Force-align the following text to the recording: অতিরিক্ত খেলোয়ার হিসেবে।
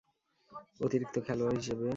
অতিরিক্ত 0.81 1.15
খেলোয়ার 1.25 1.55
হিসেবে। 1.59 1.87